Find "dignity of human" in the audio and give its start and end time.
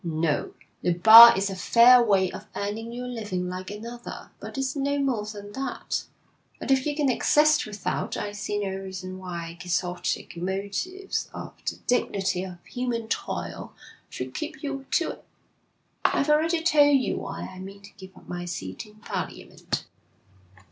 11.85-13.09